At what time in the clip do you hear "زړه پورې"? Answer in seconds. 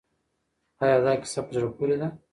1.55-1.95